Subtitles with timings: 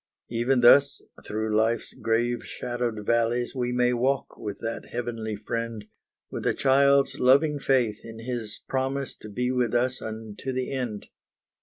[0.31, 5.85] Even thus through life's grave shadowed valleys, We may walk with that Heavenly Friend,
[6.31, 11.05] With a child's loving faith in His promise To be with us unto the end.